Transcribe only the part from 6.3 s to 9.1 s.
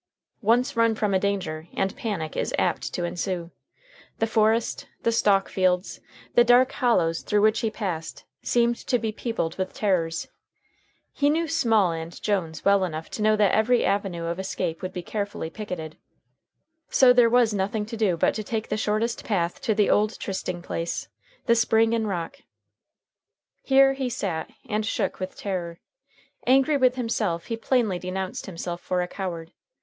the dark hollows through which he passed, seemed to